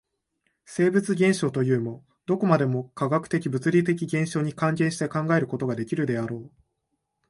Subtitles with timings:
[0.65, 6.51] 生物現象というも、どこまでも化学的物理的現象に還元して考えることができるであろう。